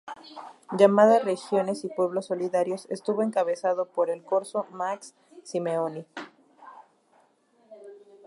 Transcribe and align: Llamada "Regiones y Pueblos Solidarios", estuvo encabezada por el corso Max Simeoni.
Llamada 0.71 1.19
"Regiones 1.19 1.83
y 1.85 1.89
Pueblos 1.89 2.25
Solidarios", 2.25 2.87
estuvo 2.89 3.21
encabezada 3.21 3.85
por 3.85 4.09
el 4.09 4.23
corso 4.23 4.65
Max 4.71 5.13
Simeoni. 5.43 6.07